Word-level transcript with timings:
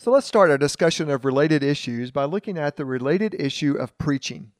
So 0.00 0.12
let's 0.12 0.28
start 0.28 0.48
our 0.48 0.58
discussion 0.58 1.10
of 1.10 1.24
related 1.24 1.64
issues 1.64 2.12
by 2.12 2.24
looking 2.24 2.56
at 2.56 2.76
the 2.76 2.84
related 2.84 3.34
issue 3.36 3.74
of 3.74 3.98
preaching, 3.98 4.52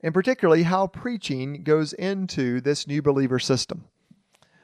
and 0.00 0.14
particularly 0.14 0.62
how 0.62 0.86
preaching 0.86 1.64
goes 1.64 1.92
into 1.92 2.60
this 2.60 2.86
new 2.86 3.02
believer 3.02 3.40
system. 3.40 3.86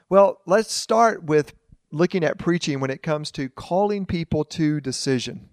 Well, 0.09 0.43
let's 0.47 0.73
start 0.73 1.25
with 1.25 1.55
looking 1.91 2.23
at 2.23 2.39
preaching 2.39 2.79
when 2.79 2.93
it 2.93 3.03
comes 3.03 3.33
to 3.33 3.49
calling 3.49 4.07
people 4.07 4.45
to 4.45 4.81
decision. 4.81 5.49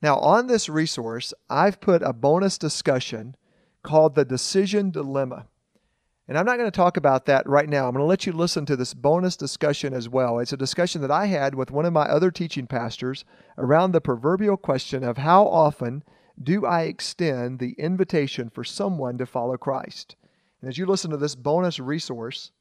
Now, 0.00 0.16
on 0.20 0.46
this 0.46 0.70
resource, 0.70 1.34
I've 1.50 1.82
put 1.82 2.00
a 2.02 2.14
bonus 2.14 2.56
discussion 2.56 3.36
called 3.82 4.14
the 4.14 4.24
Decision 4.24 4.90
Dilemma. 4.90 5.48
And 6.30 6.38
I'm 6.38 6.46
not 6.46 6.58
going 6.58 6.70
to 6.70 6.76
talk 6.76 6.96
about 6.96 7.26
that 7.26 7.44
right 7.48 7.68
now. 7.68 7.88
I'm 7.88 7.92
going 7.92 8.04
to 8.04 8.06
let 8.06 8.24
you 8.24 8.32
listen 8.32 8.64
to 8.66 8.76
this 8.76 8.94
bonus 8.94 9.36
discussion 9.36 9.92
as 9.92 10.08
well. 10.08 10.38
It's 10.38 10.52
a 10.52 10.56
discussion 10.56 11.00
that 11.00 11.10
I 11.10 11.26
had 11.26 11.56
with 11.56 11.72
one 11.72 11.84
of 11.84 11.92
my 11.92 12.04
other 12.04 12.30
teaching 12.30 12.68
pastors 12.68 13.24
around 13.58 13.90
the 13.90 14.00
proverbial 14.00 14.56
question 14.56 15.02
of 15.02 15.18
how 15.18 15.48
often 15.48 16.04
do 16.40 16.64
I 16.64 16.82
extend 16.82 17.58
the 17.58 17.72
invitation 17.72 18.48
for 18.48 18.62
someone 18.62 19.18
to 19.18 19.26
follow 19.26 19.56
Christ? 19.56 20.14
And 20.62 20.70
as 20.70 20.78
you 20.78 20.86
listen 20.86 21.10
to 21.10 21.16
this 21.16 21.34
bonus 21.34 21.80
resource, 21.80 22.52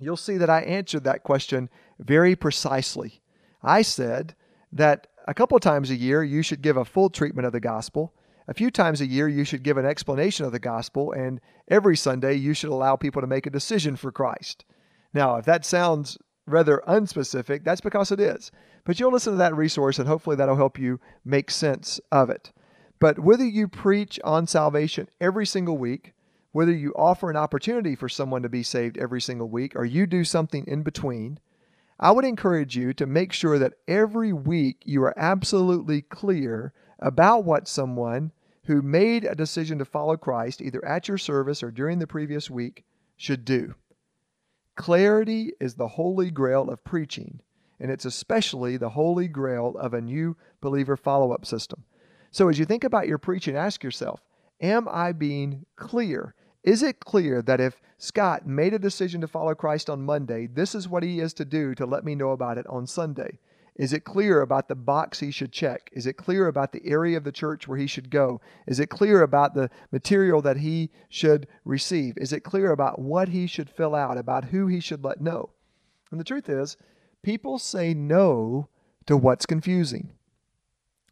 you'll 0.00 0.16
see 0.16 0.36
that 0.36 0.50
I 0.50 0.62
answered 0.62 1.04
that 1.04 1.22
question 1.22 1.70
very 2.00 2.34
precisely. 2.34 3.22
I 3.62 3.82
said 3.82 4.34
that 4.72 5.06
a 5.28 5.34
couple 5.34 5.54
of 5.54 5.62
times 5.62 5.92
a 5.92 5.94
year 5.94 6.24
you 6.24 6.42
should 6.42 6.62
give 6.62 6.76
a 6.76 6.84
full 6.84 7.10
treatment 7.10 7.46
of 7.46 7.52
the 7.52 7.60
gospel 7.60 8.12
a 8.48 8.54
few 8.54 8.70
times 8.70 9.00
a 9.00 9.06
year 9.06 9.28
you 9.28 9.44
should 9.44 9.62
give 9.62 9.76
an 9.76 9.86
explanation 9.86 10.46
of 10.46 10.52
the 10.52 10.58
gospel, 10.58 11.12
and 11.12 11.40
every 11.68 11.96
Sunday 11.96 12.34
you 12.34 12.54
should 12.54 12.70
allow 12.70 12.96
people 12.96 13.20
to 13.20 13.26
make 13.26 13.46
a 13.46 13.50
decision 13.50 13.96
for 13.96 14.12
Christ. 14.12 14.64
Now, 15.12 15.36
if 15.36 15.44
that 15.46 15.64
sounds 15.64 16.18
rather 16.46 16.82
unspecific, 16.86 17.64
that's 17.64 17.80
because 17.80 18.12
it 18.12 18.20
is. 18.20 18.52
But 18.84 19.00
you'll 19.00 19.12
listen 19.12 19.32
to 19.32 19.38
that 19.38 19.56
resource, 19.56 19.98
and 19.98 20.06
hopefully 20.06 20.36
that'll 20.36 20.56
help 20.56 20.78
you 20.78 21.00
make 21.24 21.50
sense 21.50 22.00
of 22.12 22.30
it. 22.30 22.52
But 23.00 23.18
whether 23.18 23.44
you 23.44 23.68
preach 23.68 24.20
on 24.24 24.46
salvation 24.46 25.08
every 25.20 25.44
single 25.44 25.76
week, 25.76 26.14
whether 26.52 26.72
you 26.72 26.94
offer 26.96 27.28
an 27.28 27.36
opportunity 27.36 27.94
for 27.94 28.08
someone 28.08 28.42
to 28.42 28.48
be 28.48 28.62
saved 28.62 28.96
every 28.96 29.20
single 29.20 29.48
week, 29.48 29.74
or 29.74 29.84
you 29.84 30.06
do 30.06 30.22
something 30.24 30.64
in 30.66 30.82
between, 30.82 31.40
I 31.98 32.12
would 32.12 32.24
encourage 32.24 32.76
you 32.76 32.92
to 32.94 33.06
make 33.06 33.32
sure 33.32 33.58
that 33.58 33.74
every 33.88 34.32
week 34.32 34.82
you 34.84 35.02
are 35.02 35.18
absolutely 35.18 36.02
clear 36.02 36.72
about 36.98 37.44
what 37.44 37.68
someone 37.68 38.32
who 38.66 38.82
made 38.82 39.24
a 39.24 39.34
decision 39.34 39.78
to 39.78 39.84
follow 39.84 40.16
Christ, 40.16 40.60
either 40.60 40.84
at 40.84 41.08
your 41.08 41.18
service 41.18 41.62
or 41.62 41.70
during 41.70 41.98
the 41.98 42.06
previous 42.06 42.50
week, 42.50 42.84
should 43.16 43.44
do. 43.44 43.74
Clarity 44.74 45.52
is 45.60 45.74
the 45.74 45.88
holy 45.88 46.30
grail 46.30 46.68
of 46.68 46.84
preaching, 46.84 47.40
and 47.80 47.90
it's 47.90 48.04
especially 48.04 48.76
the 48.76 48.90
holy 48.90 49.28
grail 49.28 49.76
of 49.78 49.94
a 49.94 50.00
new 50.00 50.36
believer 50.60 50.96
follow 50.96 51.32
up 51.32 51.46
system. 51.46 51.84
So, 52.30 52.48
as 52.48 52.58
you 52.58 52.64
think 52.64 52.84
about 52.84 53.08
your 53.08 53.18
preaching, 53.18 53.56
ask 53.56 53.82
yourself 53.82 54.20
Am 54.60 54.88
I 54.88 55.12
being 55.12 55.64
clear? 55.76 56.34
Is 56.64 56.82
it 56.82 57.00
clear 57.00 57.42
that 57.42 57.60
if 57.60 57.80
Scott 57.98 58.46
made 58.46 58.74
a 58.74 58.78
decision 58.78 59.20
to 59.20 59.28
follow 59.28 59.54
Christ 59.54 59.88
on 59.88 60.02
Monday, 60.02 60.46
this 60.46 60.74
is 60.74 60.88
what 60.88 61.04
he 61.04 61.20
is 61.20 61.32
to 61.34 61.44
do 61.44 61.74
to 61.76 61.86
let 61.86 62.04
me 62.04 62.16
know 62.16 62.30
about 62.30 62.58
it 62.58 62.66
on 62.66 62.86
Sunday? 62.86 63.38
Is 63.76 63.92
it 63.92 64.04
clear 64.04 64.40
about 64.40 64.68
the 64.68 64.74
box 64.74 65.20
he 65.20 65.30
should 65.30 65.52
check? 65.52 65.90
Is 65.92 66.06
it 66.06 66.14
clear 66.14 66.48
about 66.48 66.72
the 66.72 66.86
area 66.86 67.16
of 67.16 67.24
the 67.24 67.32
church 67.32 67.68
where 67.68 67.76
he 67.76 67.86
should 67.86 68.08
go? 68.08 68.40
Is 68.66 68.80
it 68.80 68.88
clear 68.88 69.20
about 69.20 69.54
the 69.54 69.68
material 69.92 70.40
that 70.42 70.56
he 70.58 70.90
should 71.10 71.46
receive? 71.64 72.16
Is 72.16 72.32
it 72.32 72.40
clear 72.40 72.72
about 72.72 72.98
what 72.98 73.28
he 73.28 73.46
should 73.46 73.68
fill 73.68 73.94
out, 73.94 74.16
about 74.16 74.46
who 74.46 74.66
he 74.66 74.80
should 74.80 75.04
let 75.04 75.20
know? 75.20 75.50
And 76.10 76.18
the 76.18 76.24
truth 76.24 76.48
is, 76.48 76.78
people 77.22 77.58
say 77.58 77.92
no 77.92 78.68
to 79.04 79.16
what's 79.16 79.44
confusing. 79.44 80.12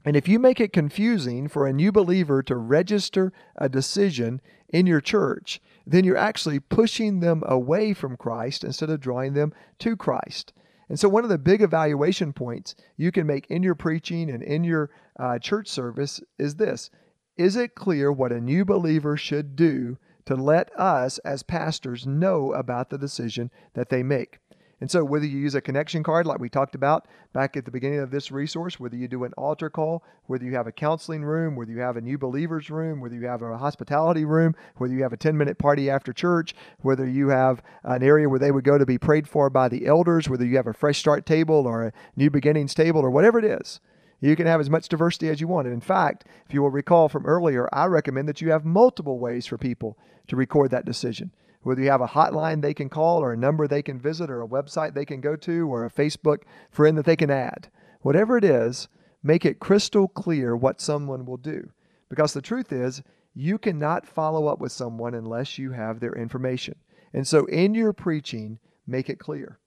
And 0.07 0.17
if 0.17 0.27
you 0.27 0.39
make 0.39 0.61
it 0.61 0.73
confusing 0.73 1.49
for 1.49 1.67
a 1.67 1.73
new 1.73 1.93
believer 1.93 2.43
to 2.45 2.57
register 2.57 3.33
a 3.57 3.69
decision 3.69 4.41
in 4.69 4.87
your 4.87 5.01
church, 5.01 5.61
then 5.87 6.05
you're 6.05 6.17
actually 6.17 6.61
pushing 6.61 7.21
them 7.21 7.43
away 7.47 7.93
from 7.93 8.17
Christ 8.17 8.65
instead 8.65 8.91
of 8.91 9.01
drawing 9.01 9.35
them 9.35 9.53
to 9.81 9.97
Christ. 9.97 10.53
And 10.89 10.99
so, 10.99 11.09
one 11.09 11.25
of 11.25 11.31
the 11.31 11.39
big 11.39 11.63
evaluation 11.63 12.33
points 12.33 12.75
you 12.97 13.11
can 13.11 13.27
make 13.27 13.47
in 13.47 13.63
your 13.63 13.75
preaching 13.75 14.31
and 14.31 14.43
in 14.43 14.65
your 14.65 14.91
uh, 15.19 15.39
church 15.39 15.69
service 15.69 16.21
is 16.39 16.57
this 16.57 16.91
Is 17.37 17.57
it 17.57 17.75
clear 17.75 18.13
what 18.13 18.33
a 18.33 18.41
new 18.41 18.65
believer 18.65 19.17
should 19.17 19.57
do 19.57 19.99
to 20.27 20.35
let 20.35 20.75
us 20.79 21.19
as 21.19 21.43
pastors 21.43 22.07
know 22.07 22.53
about 22.53 22.91
the 22.91 22.99
decision 22.99 23.51
that 23.75 23.89
they 23.89 24.03
make? 24.03 24.41
And 24.85 24.91
so, 24.91 25.03
whether 25.03 25.25
you 25.25 25.39
use 25.39 25.55
a 25.55 25.63
connection 25.63 26.03
card 26.03 26.27
like 26.27 26.41
we 26.41 26.51
talked 26.51 26.75
about 26.75 27.09
back 27.33 27.57
at 27.57 27.65
the 27.65 27.71
beginning 27.71 28.01
of 28.01 28.11
this 28.11 28.31
resource, 28.31 28.79
whether 28.79 28.97
you 28.97 29.09
do 29.09 29.25
an 29.25 29.33
altar 29.33 29.71
call, 29.71 30.05
whether 30.27 30.45
you 30.45 30.55
have 30.57 30.67
a 30.67 30.73
counseling 30.73 31.25
room, 31.25 31.57
whether 31.57 31.73
you 31.73 31.81
have 31.81 31.97
a 31.97 32.03
new 32.03 32.19
believers 32.19 32.69
room, 32.69 33.01
whether 33.01 33.15
you 33.15 33.27
have 33.27 33.41
a 33.41 33.57
hospitality 33.57 34.27
room, 34.27 34.55
whether 34.77 34.93
you 34.93 35.03
have 35.03 35.15
a 35.15 35.17
10 35.17 35.39
minute 35.39 35.57
party 35.57 35.89
after 35.89 36.13
church, 36.13 36.55
whether 36.83 37.09
you 37.09 37.29
have 37.29 37.63
an 37.85 38.03
area 38.03 38.29
where 38.29 38.39
they 38.39 38.51
would 38.51 38.63
go 38.63 38.77
to 38.77 38.85
be 38.85 38.99
prayed 38.99 39.27
for 39.27 39.49
by 39.49 39.71
the 39.71 39.87
elders, 39.87 40.29
whether 40.29 40.45
you 40.45 40.57
have 40.59 40.67
a 40.67 40.75
fresh 40.75 40.99
start 40.99 41.25
table 41.25 41.67
or 41.67 41.85
a 41.85 41.93
new 42.15 42.29
beginnings 42.29 42.75
table 42.75 43.01
or 43.01 43.11
whatever 43.11 43.39
it 43.39 43.47
is. 43.47 43.81
You 44.21 44.37
can 44.37 44.47
have 44.47 44.61
as 44.61 44.69
much 44.69 44.91
diversity 44.91 45.31
as 45.31 45.41
you 45.41 45.49
want. 45.49 45.67
And 45.67 45.73
in 45.73 45.81
fact, 45.81 46.27
if 46.47 46.53
you 46.53 46.61
will 46.61 46.69
recall 46.69 47.09
from 47.09 47.25
earlier, 47.25 47.71
I 47.73 47.87
recommend 47.87 48.29
that 48.29 48.43
you 48.43 48.51
have 48.51 48.67
multiple 48.67 49.19
ways 49.19 49.47
for 49.47 49.57
people 49.57 49.97
to 50.27 50.37
record 50.37 50.73
that 50.73 50.85
decision 50.85 51.31
whether 51.65 51.83
you 51.83 51.91
have 51.91 52.01
a 52.01 52.07
hotline 52.07 52.63
they 52.63 52.75
can 52.75 52.89
call 52.89 53.19
or 53.19 53.33
a 53.33 53.37
number 53.37 53.67
they 53.67 53.83
can 53.83 53.99
visit 53.99 54.31
or 54.31 54.43
a 54.43 54.49
website 54.49 54.95
they 54.95 55.05
can 55.05 55.21
go 55.21 55.35
to 55.35 55.67
or 55.69 55.85
a 55.85 55.91
Facebook 55.91 56.43
friend 56.71 56.97
that 56.97 57.05
they 57.05 57.17
can 57.17 57.31
add. 57.31 57.69
Whatever 58.03 58.37
it 58.37 58.45
is, 58.45 58.89
make 59.23 59.45
it 59.45 59.59
crystal 59.59 60.07
clear 60.07 60.55
what 60.55 60.81
someone 60.81 61.25
will 61.25 61.39
do. 61.39 61.71
Because 62.09 62.33
the 62.35 62.43
truth 62.43 62.71
is, 62.73 63.03
you 63.35 63.59
cannot 63.59 64.07
follow 64.07 64.47
up 64.47 64.61
with 64.61 64.71
someone 64.71 65.15
unless 65.15 65.59
you 65.59 65.73
have 65.73 65.99
their 65.99 66.13
information. 66.13 66.77
And 67.13 67.27
so 67.27 67.47
in 67.47 67.75
your 67.75 67.93
preaching, 67.93 68.59
make 68.87 69.09
it 69.09 69.19
clear. 69.19 69.59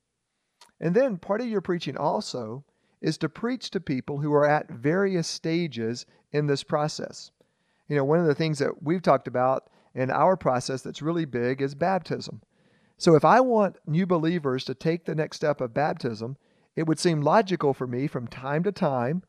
And 0.79 0.95
then 0.95 1.17
part 1.17 1.41
of 1.41 1.47
your 1.47 1.61
preaching 1.61 1.97
also 1.97 2.63
is 3.01 3.17
to 3.17 3.29
preach 3.29 3.71
to 3.71 3.79
people 3.79 4.19
who 4.19 4.33
are 4.33 4.47
at 4.47 4.69
various 4.69 5.27
stages 5.27 6.05
in 6.31 6.47
this 6.47 6.63
process. 6.63 7.31
You 7.87 7.95
know, 7.95 8.03
one 8.03 8.19
of 8.19 8.27
the 8.27 8.35
things 8.35 8.59
that 8.59 8.83
we've 8.83 9.01
talked 9.01 9.27
about 9.27 9.69
in 9.97 10.11
our 10.11 10.37
process 10.37 10.83
that's 10.83 11.01
really 11.01 11.25
big 11.25 11.59
is 11.59 11.73
baptism. 11.73 12.39
So 12.97 13.15
if 13.15 13.25
I 13.25 13.39
want 13.39 13.77
new 13.87 14.05
believers 14.05 14.63
to 14.65 14.75
take 14.75 15.05
the 15.05 15.15
next 15.15 15.37
step 15.37 15.59
of 15.59 15.73
baptism, 15.73 16.37
it 16.75 16.85
would 16.85 16.99
seem 16.99 17.21
logical 17.21 17.73
for 17.73 17.87
me 17.87 18.05
from 18.05 18.27
time 18.27 18.63
to 18.63 18.71
time 18.71 19.23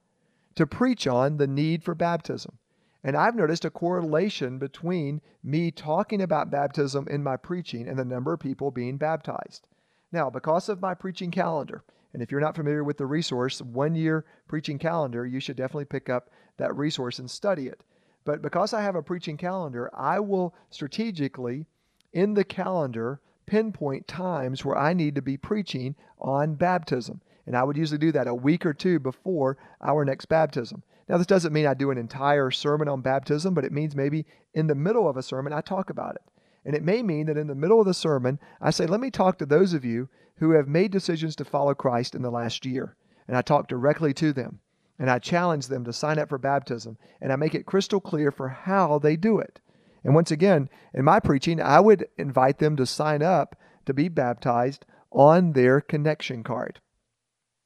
to 0.57 0.67
preach 0.67 1.07
on 1.07 1.39
the 1.39 1.47
need 1.47 1.83
for 1.83 1.95
baptism. 1.95 2.59
And 3.03 3.17
I've 3.17 3.34
noticed 3.34 3.65
a 3.65 3.71
correlation 3.71 4.59
between 4.59 5.23
me 5.43 5.71
talking 5.71 6.21
about 6.21 6.51
baptism 6.51 7.09
in 7.09 7.23
my 7.23 7.39
preaching 7.39 7.89
and 7.89 7.99
the 7.99 8.05
number 8.05 8.34
of 8.34 8.41
people 8.41 8.71
being 8.71 8.99
baptized. 8.99 9.67
Now, 10.12 10.28
because 10.28 10.69
of 10.69 10.83
my 10.83 10.93
preaching 10.93 11.31
calendar, 11.31 11.83
and 12.12 12.23
if 12.23 12.31
you're 12.31 12.41
not 12.41 12.57
familiar 12.57 12.84
with 12.84 12.99
the 12.99 13.07
resource, 13.07 13.62
one 13.62 13.95
year 13.95 14.27
preaching 14.47 14.78
calendar, 14.78 15.25
you 15.25 15.41
should 15.41 15.57
definitely 15.57 15.87
pick 15.87 16.11
up 16.11 16.28
that 16.59 16.77
resource 16.77 17.19
and 17.19 17.31
study 17.31 17.69
it. 17.69 17.83
But 18.28 18.43
because 18.43 18.75
I 18.75 18.83
have 18.83 18.94
a 18.94 19.03
preaching 19.03 19.39
calendar, 19.39 19.91
I 19.97 20.21
will 20.21 20.55
strategically 20.69 21.65
in 22.12 22.34
the 22.34 22.44
calendar 22.44 23.22
pinpoint 23.47 24.06
times 24.06 24.66
where 24.66 24.77
I 24.77 24.93
need 24.93 25.15
to 25.15 25.22
be 25.22 25.39
preaching 25.39 25.97
on 26.21 26.55
baptism. 26.55 27.22
And 27.47 27.56
I 27.56 27.65
would 27.65 27.78
usually 27.78 27.97
do 27.97 28.12
that 28.12 28.28
a 28.28 28.34
week 28.34 28.66
or 28.66 28.75
two 28.75 28.99
before 28.99 29.56
our 29.81 30.05
next 30.05 30.27
baptism. 30.27 30.83
Now, 31.09 31.16
this 31.16 31.27
doesn't 31.27 31.55
mean 31.55 31.65
I 31.65 31.72
do 31.72 31.91
an 31.91 31.97
entire 31.97 32.50
sermon 32.50 32.87
on 32.87 33.00
baptism, 33.00 33.55
but 33.55 33.65
it 33.65 33.72
means 33.72 33.97
maybe 33.97 34.27
in 34.53 34.66
the 34.66 34.75
middle 34.75 35.09
of 35.09 35.16
a 35.16 35.22
sermon 35.22 35.55
I 35.55 35.62
talk 35.62 35.89
about 35.89 36.16
it. 36.16 36.31
And 36.66 36.77
it 36.77 36.84
may 36.84 37.03
mean 37.03 37.28
that 37.28 37.39
in 37.39 37.47
the 37.47 37.55
middle 37.55 37.81
of 37.81 37.87
the 37.87 37.95
sermon, 37.95 38.39
I 38.60 38.72
say, 38.72 38.84
let 38.84 39.00
me 39.00 39.10
talk 39.10 39.39
to 39.39 39.47
those 39.47 39.72
of 39.72 39.87
you 39.87 40.10
who 40.37 40.50
have 40.50 40.69
made 40.69 40.91
decisions 40.91 41.34
to 41.37 41.47
follow 41.47 41.72
Christ 41.72 42.15
in 42.15 42.21
the 42.21 42.31
last 42.31 42.66
year. 42.66 42.95
And 43.27 43.39
I 43.39 43.41
talk 43.41 43.69
directly 43.69 44.12
to 44.12 44.34
them 44.34 44.60
and 44.98 45.10
I 45.10 45.19
challenge 45.19 45.68
them 45.68 45.84
to 45.84 45.92
sign 45.92 46.18
up 46.18 46.28
for 46.28 46.39
baptism, 46.39 46.98
and 47.21 47.33
I 47.33 47.36
make 47.36 47.54
it 47.54 47.66
crystal 47.66 48.00
clear 48.00 48.30
for 48.30 48.48
how 48.48 48.98
they 48.98 49.16
do 49.16 49.39
it. 49.39 49.60
And 50.04 50.15
once 50.15 50.30
again, 50.30 50.68
in 50.95 51.04
my 51.04 51.21
preaching, 51.21 51.60
I 51.60 51.80
would 51.80 52.09
invite 52.16 52.59
them 52.59 52.77
to 52.77 52.86
sign 52.86 53.22
up 53.22 53.56
to 53.86 53.95
be 53.95 54.09
baptized 54.09 54.84
on 55.10 55.53
their 55.53 55.80
connection 55.80 56.42
card. 56.42 56.80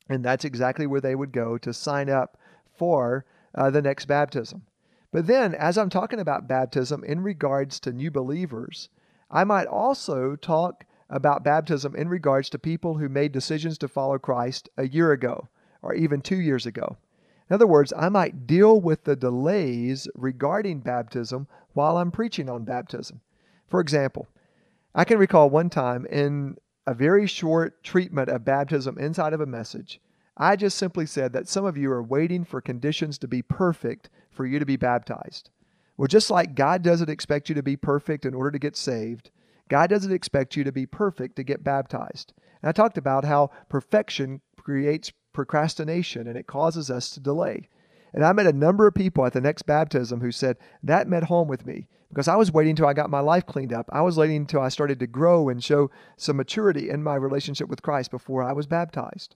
And 0.09 0.25
that's 0.25 0.45
exactly 0.45 0.87
where 0.87 1.01
they 1.01 1.15
would 1.15 1.33
go 1.33 1.59
to 1.59 1.73
sign 1.73 2.11
up 2.11 2.37
for 2.77 3.25
uh, 3.55 3.71
the 3.71 3.83
next 3.83 4.07
baptism. 4.07 4.63
But 5.11 5.27
then, 5.27 5.55
as 5.55 5.77
I'm 5.77 5.91
talking 5.91 6.21
about 6.21 6.49
baptism 6.49 7.05
in 7.05 7.21
regards 7.21 7.79
to 7.81 7.93
new 7.93 8.11
believers, 8.11 8.89
I 9.31 9.45
might 9.45 9.67
also 9.67 10.37
talk 10.37 10.85
about 11.11 11.45
baptism 11.45 11.95
in 11.95 12.09
regards 12.09 12.49
to 12.51 12.59
people 12.59 12.97
who 12.97 13.09
made 13.09 13.33
decisions 13.33 13.77
to 13.79 13.89
follow 13.89 14.19
Christ 14.19 14.69
a 14.77 14.89
year 14.89 15.13
ago 15.13 15.49
or 15.83 15.95
even 15.95 16.23
two 16.23 16.41
years 16.41 16.65
ago. 16.65 16.97
In 17.53 17.57
other 17.57 17.67
words, 17.67 17.93
I 17.95 18.09
might 18.09 18.47
deal 18.47 18.81
with 18.81 19.05
the 19.05 19.15
delays 19.15 20.09
regarding 20.15 20.81
baptism 20.81 21.47
while 21.75 21.99
I'm 21.99 22.11
preaching 22.11 22.49
on 22.49 22.65
baptism. 22.65 23.21
For 23.69 23.79
example, 23.79 24.27
I 24.95 25.05
can 25.05 25.19
recall 25.19 25.51
one 25.51 25.69
time 25.69 26.07
in 26.07 26.57
a 26.87 26.95
very 26.95 27.27
short 27.27 27.85
treatment 27.85 28.31
of 28.31 28.47
baptism 28.47 28.97
inside 28.97 29.35
of 29.35 29.43
a 29.43 29.47
message, 29.47 30.01
I 30.35 30.57
just 30.57 30.79
simply 30.79 31.05
said 31.05 31.35
that 31.35 31.47
some 31.47 31.67
of 31.67 31.77
you 31.77 31.93
are 31.93 32.03
waiting 32.03 32.47
for 32.47 32.63
conditions 32.63 33.19
to 33.19 33.29
be 33.29 33.43
perfect 33.43 34.09
for 34.31 34.47
you 34.47 34.59
to 34.59 34.65
be 34.65 34.77
baptized. 34.77 35.51
Well, 35.99 36.09
just 36.09 36.31
like 36.31 36.55
God 36.55 36.83
doesn't 36.83 37.11
expect 37.11 37.51
you 37.51 37.55
to 37.57 37.63
be 37.63 37.77
perfect 37.77 38.25
in 38.25 38.33
order 38.33 38.53
to 38.53 38.59
get 38.59 38.79
saved, 38.79 39.31
God 39.69 39.91
doesn't 39.91 40.11
expect 40.11 40.57
you 40.57 40.65
to 40.65 40.73
be 40.73 40.87
perfect 40.87 41.37
to 41.37 41.43
get 41.43 41.63
baptized. 41.63 42.33
And 42.63 42.71
I 42.71 42.73
talked 42.73 42.97
about 42.97 43.27
how 43.27 43.51
perfection 43.69 44.41
creates 44.57 45.13
procrastination 45.33 46.27
and 46.27 46.37
it 46.37 46.47
causes 46.47 46.91
us 46.91 47.11
to 47.11 47.21
delay. 47.21 47.69
And 48.15 48.25
I 48.25 48.33
met 48.33 48.47
a 48.47 48.53
number 48.53 48.87
of 48.87 48.95
people 48.95 49.25
at 49.25 49.33
the 49.33 49.41
next 49.41 49.63
baptism 49.63 50.21
who 50.21 50.33
said, 50.33 50.59
That 50.83 51.09
met 51.09 51.25
home 51.25 51.49
with 51.49 51.67
me 51.67 51.89
because 52.09 52.29
I 52.29 52.37
was 52.37 52.53
waiting 52.53 52.71
until 52.71 52.87
I 52.87 52.93
got 52.93 53.09
my 53.09 53.21
life 53.21 53.47
cleaned 53.47 53.73
up. 53.73 53.89
I 53.91 54.03
was 54.03 54.19
waiting 54.19 54.37
until 54.37 54.61
I 54.61 54.69
started 54.69 55.01
to 55.01 55.07
grow 55.07 55.49
and 55.49 55.65
show 55.65 55.91
some 56.17 56.37
maturity 56.37 56.91
in 56.91 57.03
my 57.03 57.15
relationship 57.15 57.69
with 57.69 57.83
Christ 57.83 58.11
before 58.11 58.43
I 58.43 58.53
was 58.53 58.67
baptized. 58.67 59.35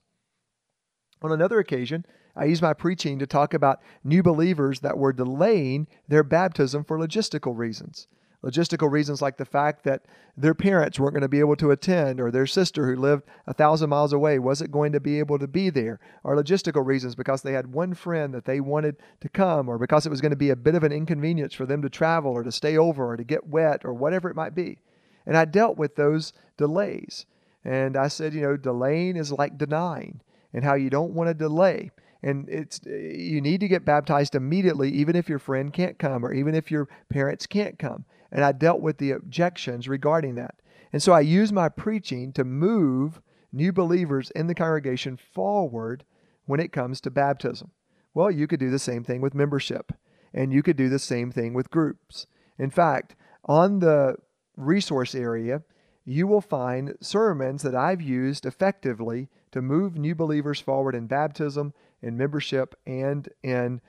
On 1.23 1.31
another 1.31 1.57
occasion, 1.57 2.05
I 2.35 2.45
used 2.45 2.61
my 2.61 2.73
preaching 2.73 3.17
to 3.17 3.25
talk 3.25 3.55
about 3.55 3.81
new 4.03 4.21
believers 4.21 4.81
that 4.81 4.99
were 4.99 5.11
delaying 5.11 5.87
their 6.07 6.23
baptism 6.23 6.83
for 6.83 6.99
logistical 6.99 7.57
reasons. 7.57 8.07
Logistical 8.43 8.91
reasons 8.91 9.21
like 9.21 9.37
the 9.37 9.45
fact 9.45 9.83
that 9.83 10.05
their 10.37 10.53
parents 10.53 10.99
weren't 10.99 11.13
going 11.13 11.21
to 11.21 11.27
be 11.27 11.39
able 11.39 11.55
to 11.55 11.71
attend, 11.71 12.21
or 12.21 12.29
their 12.29 12.45
sister 12.45 12.85
who 12.85 12.95
lived 12.95 13.23
a 13.47 13.53
thousand 13.53 13.89
miles 13.89 14.13
away 14.13 14.37
wasn't 14.37 14.71
going 14.71 14.91
to 14.91 14.99
be 14.99 15.17
able 15.17 15.39
to 15.39 15.47
be 15.47 15.71
there, 15.71 15.99
or 16.23 16.35
logistical 16.35 16.85
reasons 16.85 17.15
because 17.15 17.41
they 17.41 17.53
had 17.53 17.73
one 17.73 17.95
friend 17.95 18.35
that 18.35 18.45
they 18.45 18.59
wanted 18.59 18.97
to 19.21 19.29
come, 19.29 19.67
or 19.67 19.79
because 19.79 20.05
it 20.05 20.11
was 20.11 20.21
going 20.21 20.31
to 20.31 20.37
be 20.37 20.51
a 20.51 20.55
bit 20.55 20.75
of 20.75 20.83
an 20.83 20.91
inconvenience 20.91 21.55
for 21.55 21.65
them 21.65 21.81
to 21.81 21.89
travel, 21.89 22.31
or 22.31 22.43
to 22.43 22.51
stay 22.51 22.77
over, 22.77 23.11
or 23.11 23.17
to 23.17 23.23
get 23.23 23.47
wet, 23.47 23.83
or 23.83 23.93
whatever 23.93 24.29
it 24.29 24.35
might 24.35 24.53
be. 24.53 24.77
And 25.25 25.35
I 25.35 25.45
dealt 25.45 25.77
with 25.77 25.95
those 25.95 26.31
delays. 26.57 27.25
And 27.65 27.97
I 27.97 28.07
said, 28.07 28.35
you 28.35 28.41
know, 28.41 28.55
delaying 28.55 29.17
is 29.17 29.31
like 29.31 29.57
denying, 29.57 30.21
and 30.53 30.63
how 30.63 30.75
you 30.75 30.91
don't 30.91 31.13
want 31.13 31.27
to 31.29 31.33
delay 31.33 31.89
and 32.23 32.47
it's 32.49 32.79
eh, 32.87 33.13
you 33.15 33.41
need 33.41 33.59
to 33.59 33.67
get 33.67 33.85
baptized 33.85 34.35
immediately 34.35 34.89
even 34.91 35.15
if 35.15 35.29
your 35.29 35.39
friend 35.39 35.73
can't 35.73 35.99
come 35.99 36.25
or 36.25 36.33
even 36.33 36.55
if 36.55 36.71
your 36.71 36.87
parents 37.09 37.45
can't 37.45 37.77
come 37.77 38.05
and 38.31 38.43
I 38.43 38.51
dealt 38.51 38.81
with 38.81 38.97
the 38.97 39.11
objections 39.11 39.87
regarding 39.87 40.35
that. 40.35 40.55
And 40.91 41.01
so 41.01 41.13
I 41.13 41.21
used 41.21 41.53
my 41.53 41.69
preaching 41.69 42.31
to 42.33 42.43
move 42.43 43.21
new 43.51 43.71
believers 43.71 44.31
in 44.31 44.47
the 44.47 44.55
congregation 44.55 45.17
forward 45.17 46.03
when 46.45 46.59
it 46.59 46.71
comes 46.71 47.01
to 47.01 47.11
baptism. 47.11 47.71
Well, 48.13 48.31
you 48.31 48.47
could 48.47 48.59
do 48.59 48.69
the 48.69 48.79
same 48.79 49.03
thing 49.03 49.21
with 49.21 49.35
membership, 49.35 49.91
and 50.33 50.51
you 50.51 50.63
could 50.63 50.77
do 50.77 50.89
the 50.89 50.99
same 50.99 51.31
thing 51.31 51.53
with 51.53 51.69
groups. 51.69 52.25
In 52.57 52.69
fact, 52.69 53.15
on 53.45 53.79
the 53.79 54.15
resource 54.55 55.13
area, 55.13 55.61
you 56.03 56.25
will 56.25 56.41
find 56.41 56.95
sermons 57.01 57.63
that 57.63 57.75
I've 57.75 58.01
used 58.01 58.45
effectively 58.45 59.29
to 59.51 59.61
move 59.61 59.97
new 59.97 60.15
believers 60.15 60.59
forward 60.59 60.95
in 60.95 61.07
baptism, 61.07 61.73
in 62.01 62.17
membership, 62.17 62.75
and 62.85 63.29
in 63.43 63.81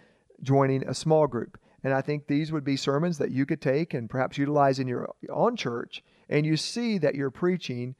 joining 0.42 0.86
a 0.86 0.94
small 0.94 1.26
group. 1.26 1.58
And 1.84 1.94
I 1.94 2.00
think 2.00 2.26
these 2.26 2.50
would 2.50 2.64
be 2.64 2.76
sermons 2.76 3.18
that 3.18 3.30
you 3.30 3.46
could 3.46 3.60
take 3.60 3.94
and 3.94 4.10
perhaps 4.10 4.38
utilize 4.38 4.78
in 4.78 4.88
your 4.88 5.14
own 5.30 5.56
church. 5.56 6.02
And 6.28 6.44
you 6.44 6.56
see 6.56 6.98
that 6.98 7.14
your 7.14 7.30
preaching 7.30 7.94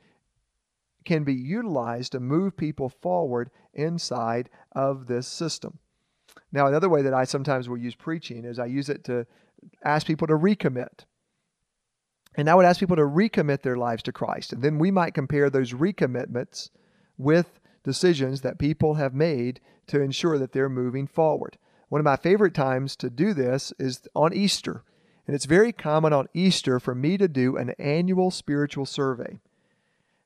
can 1.05 1.25
be 1.25 1.34
utilized 1.34 2.12
to 2.12 2.20
move 2.20 2.56
people 2.56 2.88
forward 2.88 3.50
inside 3.72 4.50
of 4.72 5.06
this 5.06 5.26
system. 5.26 5.78
Now, 6.52 6.66
another 6.66 6.88
way 6.88 7.02
that 7.02 7.14
I 7.14 7.25
sometimes 7.25 7.69
will 7.69 7.78
use 7.78 7.94
preaching 7.94 8.44
is 8.44 8.58
I 8.58 8.66
use 8.66 8.88
it 8.88 9.04
to 9.04 9.26
ask 9.84 10.06
people 10.06 10.26
to 10.26 10.34
recommit. 10.34 11.04
And 12.34 12.49
I 12.49 12.54
would 12.54 12.64
ask 12.64 12.81
people 12.81 12.96
to 12.96 13.02
recommit 13.02 13.62
their 13.62 13.76
lives 13.76 14.02
to 14.04 14.12
Christ. 14.12 14.52
And 14.52 14.62
then 14.62 14.78
we 14.78 14.90
might 14.90 15.14
compare 15.14 15.50
those 15.50 15.72
recommitments 15.72 16.70
with 17.16 17.57
decisions 17.82 18.40
that 18.42 18.58
people 18.58 18.94
have 18.94 19.14
made 19.14 19.60
to 19.88 20.00
ensure 20.00 20.38
that 20.38 20.52
they're 20.52 20.69
moving 20.69 21.06
forward. 21.06 21.58
One 21.88 22.00
of 22.00 22.04
my 22.04 22.16
favorite 22.16 22.54
times 22.54 22.96
to 22.96 23.10
do 23.10 23.32
this 23.32 23.72
is 23.78 24.06
on 24.14 24.34
Easter. 24.34 24.84
And 25.26 25.34
it's 25.34 25.46
very 25.46 25.72
common 25.72 26.12
on 26.12 26.28
Easter 26.32 26.80
for 26.80 26.94
me 26.94 27.19
to 27.19 27.28
do 27.28 27.56
an 27.56 27.70
annual 27.78 28.30
spiritual 28.30 28.86
survey. 28.86 29.38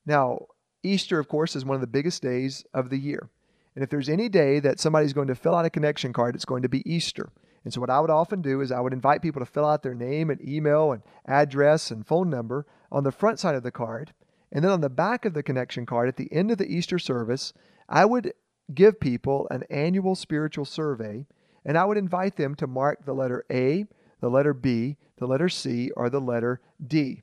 Now, 0.06 0.46
Easter, 0.82 1.18
of 1.18 1.28
course, 1.28 1.54
is 1.54 1.64
one 1.64 1.74
of 1.74 1.80
the 1.80 1.86
biggest 1.86 2.22
days 2.22 2.64
of 2.74 2.90
the 2.90 2.98
year. 2.98 3.28
And 3.74 3.82
if 3.82 3.90
there's 3.90 4.08
any 4.08 4.28
day 4.28 4.60
that 4.60 4.80
somebody's 4.80 5.12
going 5.12 5.28
to 5.28 5.34
fill 5.34 5.54
out 5.54 5.64
a 5.64 5.70
connection 5.70 6.12
card, 6.12 6.34
it's 6.34 6.44
going 6.44 6.62
to 6.62 6.68
be 6.68 6.88
Easter. 6.90 7.30
And 7.64 7.72
so, 7.72 7.80
what 7.80 7.90
I 7.90 8.00
would 8.00 8.10
often 8.10 8.42
do 8.42 8.60
is 8.60 8.72
I 8.72 8.80
would 8.80 8.92
invite 8.92 9.22
people 9.22 9.40
to 9.40 9.46
fill 9.46 9.64
out 9.64 9.82
their 9.82 9.94
name 9.94 10.30
and 10.30 10.40
email 10.46 10.92
and 10.92 11.02
address 11.26 11.90
and 11.90 12.06
phone 12.06 12.28
number 12.28 12.66
on 12.90 13.04
the 13.04 13.12
front 13.12 13.38
side 13.38 13.54
of 13.54 13.62
the 13.62 13.70
card. 13.70 14.12
And 14.52 14.62
then 14.62 14.70
on 14.70 14.82
the 14.82 14.90
back 14.90 15.24
of 15.24 15.32
the 15.32 15.42
connection 15.42 15.86
card, 15.86 16.08
at 16.08 16.16
the 16.16 16.32
end 16.32 16.50
of 16.50 16.58
the 16.58 16.70
Easter 16.70 16.98
service, 16.98 17.54
I 17.88 18.04
would 18.04 18.34
give 18.72 19.00
people 19.00 19.48
an 19.50 19.64
annual 19.70 20.14
spiritual 20.14 20.66
survey 20.66 21.26
and 21.64 21.78
I 21.78 21.84
would 21.84 21.96
invite 21.96 22.36
them 22.36 22.54
to 22.56 22.66
mark 22.66 23.04
the 23.04 23.14
letter 23.14 23.44
A, 23.50 23.86
the 24.20 24.28
letter 24.28 24.52
B, 24.52 24.96
the 25.16 25.26
letter 25.26 25.48
C, 25.48 25.90
or 25.92 26.10
the 26.10 26.20
letter 26.20 26.60
D. 26.84 27.22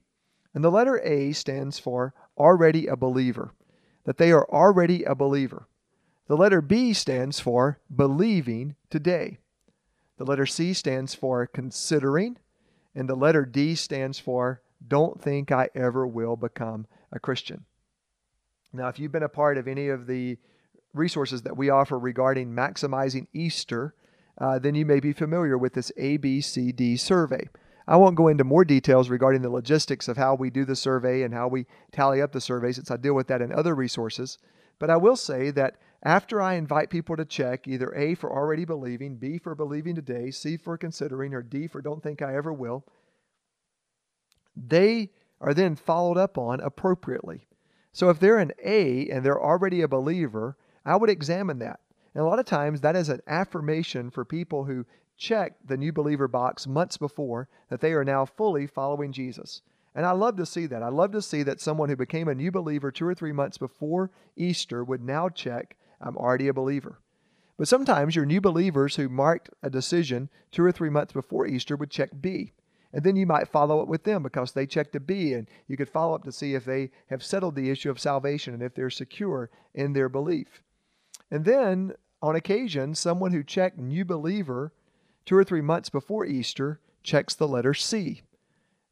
And 0.54 0.64
the 0.64 0.72
letter 0.72 1.00
A 1.04 1.34
stands 1.34 1.78
for 1.78 2.14
already 2.38 2.88
a 2.88 2.96
believer, 2.96 3.52
that 4.06 4.18
they 4.18 4.32
are 4.32 4.50
already 4.50 5.04
a 5.04 5.14
believer. 5.14 5.68
The 6.28 6.38
letter 6.38 6.62
B 6.62 6.94
stands 6.94 7.40
for 7.40 7.80
believing 7.94 8.76
today. 8.90 9.40
The 10.18 10.26
letter 10.26 10.46
C 10.46 10.74
stands 10.74 11.14
for 11.14 11.46
considering. 11.48 12.38
And 12.96 13.10
the 13.10 13.16
letter 13.16 13.46
D 13.46 13.76
stands 13.76 14.20
for 14.20 14.62
don't 14.86 15.22
think 15.22 15.52
I 15.52 15.70
ever 15.76 16.08
will 16.08 16.36
become 16.36 16.88
a 17.12 17.20
Christian. 17.20 17.66
Now, 18.72 18.88
if 18.88 19.00
you've 19.00 19.12
been 19.12 19.24
a 19.24 19.30
part 19.30 19.58
of 19.58 19.68
any 19.68 19.90
of 19.90 20.08
the 20.08 20.38
resources 20.94 21.42
that 21.44 21.58
we 21.58 21.70
offer 21.70 21.98
regarding 21.98 22.52
maximizing 22.52 23.28
Easter, 23.34 23.96
uh, 24.40 24.60
then 24.60 24.76
you 24.76 24.86
may 24.86 25.00
be 25.00 25.14
familiar 25.14 25.58
with 25.58 25.74
this 25.74 25.92
ABCD 25.98 27.00
survey. 27.00 27.50
I 27.88 27.96
won't 27.98 28.16
go 28.16 28.28
into 28.28 28.44
more 28.44 28.64
details 28.64 29.10
regarding 29.10 29.42
the 29.42 29.50
logistics 29.50 30.08
of 30.08 30.18
how 30.18 30.36
we 30.36 30.52
do 30.52 30.64
the 30.64 30.76
survey 30.76 31.24
and 31.24 31.34
how 31.34 31.48
we 31.48 31.66
tally 31.92 32.22
up 32.22 32.32
the 32.32 32.42
survey 32.42 32.72
since 32.72 32.92
I 32.92 32.98
deal 32.98 33.16
with 33.16 33.28
that 33.28 33.42
in 33.42 33.52
other 33.52 33.74
resources. 33.74 34.38
But 34.78 34.92
I 34.92 34.98
will 34.98 35.16
say 35.16 35.50
that 35.52 35.78
after 36.04 36.40
I 36.40 36.54
invite 36.54 36.90
people 36.90 37.18
to 37.18 37.26
check 37.26 37.68
either 37.68 37.94
A 37.96 38.16
for 38.16 38.32
already 38.32 38.64
believing, 38.64 39.18
B 39.18 39.38
for 39.38 39.56
believing 39.56 39.96
today, 39.96 40.32
C 40.32 40.56
for 40.56 40.78
considering, 40.78 41.34
or 41.34 41.42
D 41.42 41.68
for 41.68 41.82
don't 41.82 42.02
think 42.02 42.22
I 42.22 42.36
ever 42.36 42.54
will, 42.54 42.86
they 44.56 45.10
are 45.42 45.54
then 45.54 45.76
followed 45.76 46.18
up 46.18 46.38
on 46.38 46.60
appropriately. 46.60 47.48
So 47.92 48.10
if 48.10 48.20
they're 48.20 48.38
an 48.38 48.52
A 48.64 49.10
and 49.10 49.26
they're 49.26 49.42
already 49.42 49.82
a 49.82 49.88
believer, 49.88 50.58
I 50.86 50.96
would 50.96 51.10
examine 51.10 51.60
that. 51.60 51.80
And 52.14 52.24
a 52.24 52.28
lot 52.28 52.40
of 52.40 52.46
times 52.46 52.82
that 52.82 52.96
is 52.96 53.10
an 53.10 53.22
affirmation 53.28 54.10
for 54.10 54.26
people 54.26 54.66
who 54.66 54.86
check 55.18 55.56
the 55.66 55.78
new 55.78 55.92
believer 55.92 56.28
box 56.28 56.66
months 56.66 56.98
before 56.98 57.48
that 57.70 57.82
they 57.82 57.94
are 57.94 58.06
now 58.06 58.26
fully 58.26 58.66
following 58.66 59.12
Jesus. 59.12 59.62
And 59.94 60.06
I 60.06 60.12
love 60.12 60.38
to 60.38 60.46
see 60.46 60.66
that. 60.68 60.84
I 60.84 60.90
love 60.90 61.12
to 61.12 61.22
see 61.22 61.44
that 61.44 61.60
someone 61.60 61.90
who 61.90 61.96
became 61.96 62.28
a 62.28 62.36
new 62.36 62.52
believer 62.52 62.92
two 62.92 63.06
or 63.06 63.16
three 63.16 63.32
months 63.32 63.58
before 63.58 64.12
Easter 64.38 64.84
would 64.84 65.04
now 65.04 65.30
check, 65.30 65.76
I'm 66.00 66.16
already 66.16 66.48
a 66.48 66.54
believer. 66.54 67.00
But 67.58 67.68
sometimes 67.68 68.16
your 68.16 68.26
new 68.26 68.40
believers 68.40 68.96
who 68.96 69.10
marked 69.10 69.50
a 69.62 69.70
decision 69.70 70.30
two 70.52 70.64
or 70.64 70.72
three 70.72 70.90
months 70.90 71.12
before 71.12 71.46
Easter 71.46 71.76
would 71.76 71.92
check 71.92 72.12
B. 72.22 72.54
And 72.92 73.04
then 73.04 73.16
you 73.16 73.28
might 73.28 73.48
follow 73.48 73.82
up 73.82 73.88
with 73.88 74.04
them 74.04 74.24
because 74.24 74.52
they 74.52 74.66
checked 74.66 74.96
a 74.96 75.00
B, 75.00 75.34
and 75.34 75.48
you 75.68 75.78
could 75.78 75.90
follow 75.90 76.16
up 76.16 76.24
to 76.24 76.32
see 76.32 76.56
if 76.56 76.66
they 76.66 76.90
have 77.10 77.24
settled 77.24 77.56
the 77.56 77.70
issue 77.70 77.92
of 77.92 78.00
salvation 78.00 78.54
and 78.54 78.64
if 78.64 78.74
they're 78.74 78.90
secure 78.90 79.50
in 79.76 79.94
their 79.94 80.10
belief. 80.10 80.64
And 81.30 81.46
then, 81.46 81.94
on 82.22 82.36
occasion, 82.36 82.96
someone 82.96 83.32
who 83.32 83.44
checked 83.44 83.78
new 83.78 84.04
believer 84.04 84.74
two 85.26 85.36
or 85.36 85.44
three 85.44 85.62
months 85.62 85.90
before 85.90 86.26
Easter 86.26 86.80
checks 87.04 87.36
the 87.36 87.48
letter 87.48 87.76
C, 87.76 88.24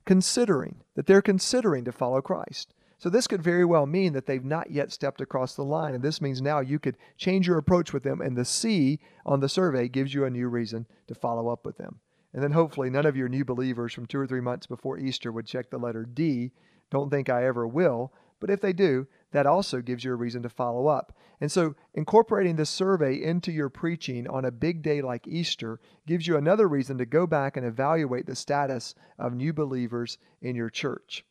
considering 0.06 0.82
that 0.96 1.08
they're 1.08 1.22
considering 1.22 1.84
to 1.86 1.92
follow 1.92 2.22
Christ. 2.22 2.76
So, 3.00 3.10
this 3.10 3.28
could 3.28 3.42
very 3.42 3.66
well 3.66 3.88
mean 3.88 4.14
that 4.14 4.28
they've 4.28 4.44
not 4.44 4.70
yet 4.70 4.92
stepped 4.92 5.22
across 5.22 5.56
the 5.56 5.64
line. 5.64 5.96
And 5.96 6.04
this 6.04 6.22
means 6.22 6.42
now 6.42 6.60
you 6.60 6.78
could 6.78 6.98
change 7.18 7.48
your 7.48 7.58
approach 7.58 7.94
with 7.94 8.04
them, 8.04 8.22
and 8.22 8.38
the 8.38 8.46
C 8.46 9.00
on 9.26 9.40
the 9.40 9.50
survey 9.50 9.88
gives 9.88 10.14
you 10.14 10.26
a 10.26 10.30
new 10.30 10.48
reason 10.48 10.86
to 11.08 11.16
follow 11.16 11.50
up 11.50 11.66
with 11.66 11.78
them. 11.78 12.00
And 12.34 12.44
then 12.44 12.52
hopefully, 12.52 12.90
none 12.90 13.06
of 13.06 13.16
your 13.16 13.30
new 13.30 13.46
believers 13.46 13.94
from 13.94 14.06
two 14.06 14.20
or 14.20 14.28
three 14.28 14.42
months 14.42 14.68
before 14.68 14.98
Easter 14.98 15.32
would 15.32 15.46
check 15.46 15.70
the 15.70 15.78
letter 15.78 16.04
D. 16.04 16.52
Don't 16.92 17.10
think 17.10 17.30
I 17.30 17.46
ever 17.46 17.68
will. 17.68 18.14
But 18.40 18.50
if 18.50 18.62
they 18.62 18.74
do, 18.74 19.08
that 19.32 19.48
also 19.48 19.82
gives 19.82 20.04
you 20.04 20.12
a 20.12 20.16
reason 20.16 20.44
to 20.44 20.50
follow 20.50 20.88
up. 20.88 21.18
And 21.42 21.52
so, 21.52 21.76
incorporating 21.94 22.56
this 22.56 22.70
survey 22.70 23.22
into 23.22 23.52
your 23.52 23.70
preaching 23.70 24.28
on 24.28 24.46
a 24.46 24.52
big 24.52 24.82
day 24.82 25.02
like 25.02 25.28
Easter 25.28 25.80
gives 26.06 26.28
you 26.28 26.38
another 26.38 26.68
reason 26.68 26.98
to 26.98 27.06
go 27.06 27.26
back 27.26 27.58
and 27.58 27.66
evaluate 27.66 28.26
the 28.26 28.36
status 28.36 28.94
of 29.18 29.34
new 29.34 29.54
believers 29.54 30.18
in 30.42 30.56
your 30.56 30.70
church. 30.70 31.26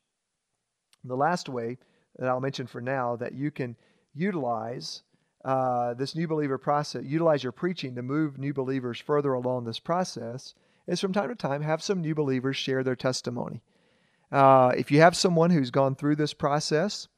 The 1.05 1.17
last 1.17 1.49
way 1.49 1.79
that 2.19 2.29
I'll 2.29 2.41
mention 2.41 2.67
for 2.67 2.81
now 2.81 3.17
that 3.17 3.35
you 3.35 3.51
can 3.51 3.77
utilize 4.15 5.03
uh, 5.45 5.95
this 5.95 6.17
new 6.17 6.27
believer 6.27 6.59
process, 6.59 7.05
utilize 7.05 7.43
your 7.43 7.53
preaching 7.53 7.95
to 7.95 8.03
move 8.03 8.39
new 8.39 8.53
believers 8.53 9.01
further 9.01 9.33
along 9.33 9.65
this 9.65 9.79
process, 9.79 10.55
is 10.87 11.01
from 11.01 11.13
time 11.13 11.29
to 11.29 11.35
time 11.35 11.63
have 11.63 11.83
some 11.83 12.01
new 12.01 12.15
believers 12.15 12.57
share 12.57 12.83
their 12.83 12.97
testimony. 12.97 13.63
Uh, 14.31 14.73
if 14.77 14.91
you 14.91 15.01
have 15.01 15.17
someone 15.17 15.51
who's 15.51 15.71
gone 15.71 15.95
through 15.95 16.17
this 16.17 16.35
process, 16.35 17.09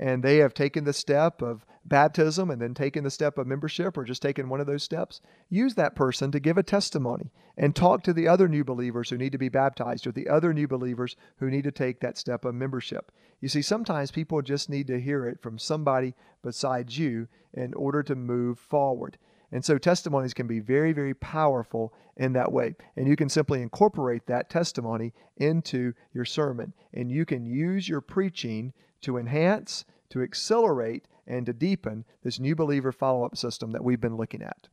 and 0.00 0.22
they 0.22 0.38
have 0.38 0.54
taken 0.54 0.84
the 0.84 0.94
step 0.94 1.42
of 1.42 1.66
baptism 1.84 2.50
and 2.50 2.60
then 2.60 2.72
taken 2.72 3.04
the 3.04 3.10
step 3.10 3.36
of 3.36 3.46
membership 3.46 3.98
or 3.98 4.04
just 4.04 4.22
taken 4.22 4.48
one 4.48 4.58
of 4.58 4.66
those 4.66 4.82
steps, 4.82 5.20
use 5.50 5.74
that 5.74 5.94
person 5.94 6.32
to 6.32 6.40
give 6.40 6.56
a 6.56 6.62
testimony 6.62 7.30
and 7.58 7.76
talk 7.76 8.02
to 8.02 8.14
the 8.14 8.26
other 8.26 8.48
new 8.48 8.64
believers 8.64 9.10
who 9.10 9.18
need 9.18 9.32
to 9.32 9.38
be 9.38 9.50
baptized 9.50 10.06
or 10.06 10.12
the 10.12 10.28
other 10.28 10.54
new 10.54 10.66
believers 10.66 11.16
who 11.36 11.50
need 11.50 11.64
to 11.64 11.70
take 11.70 12.00
that 12.00 12.16
step 12.16 12.46
of 12.46 12.54
membership. 12.54 13.12
You 13.42 13.48
see, 13.48 13.60
sometimes 13.60 14.10
people 14.10 14.40
just 14.40 14.70
need 14.70 14.86
to 14.86 14.98
hear 14.98 15.28
it 15.28 15.42
from 15.42 15.58
somebody 15.58 16.14
besides 16.42 16.96
you 16.96 17.28
in 17.52 17.74
order 17.74 18.02
to 18.02 18.14
move 18.14 18.58
forward. 18.58 19.18
And 19.52 19.64
so 19.64 19.78
testimonies 19.78 20.34
can 20.34 20.46
be 20.46 20.60
very, 20.60 20.92
very 20.92 21.14
powerful 21.14 21.92
in 22.16 22.32
that 22.34 22.52
way. 22.52 22.76
And 22.96 23.08
you 23.08 23.16
can 23.16 23.28
simply 23.28 23.62
incorporate 23.62 24.26
that 24.26 24.48
testimony 24.48 25.12
into 25.36 25.92
your 26.12 26.24
sermon. 26.24 26.72
And 26.92 27.10
you 27.10 27.24
can 27.24 27.46
use 27.46 27.88
your 27.88 28.00
preaching 28.00 28.72
to 29.02 29.16
enhance, 29.16 29.84
to 30.10 30.22
accelerate, 30.22 31.08
and 31.26 31.46
to 31.46 31.52
deepen 31.52 32.04
this 32.22 32.38
new 32.38 32.54
believer 32.54 32.92
follow 32.92 33.24
up 33.24 33.36
system 33.36 33.72
that 33.72 33.84
we've 33.84 34.00
been 34.00 34.16
looking 34.16 34.42
at. 34.42 34.68